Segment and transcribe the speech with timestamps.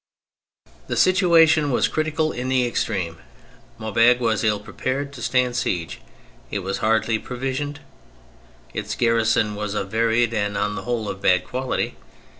[0.87, 3.17] The situation was critical in the extreme:
[3.77, 6.01] Maubeuge was ill prepared to stand siege;
[6.49, 7.81] it was hardly provisioned;
[8.73, 11.97] its garrison was of varied and, on the whole, of bad quality.